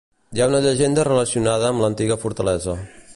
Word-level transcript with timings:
Hi 0.37 0.41
ha 0.43 0.47
una 0.51 0.61
llegenda 0.65 1.03
relacionada 1.07 1.69
amb 1.75 1.85
l'antiga 1.85 2.21
fortalesa. 2.27 2.79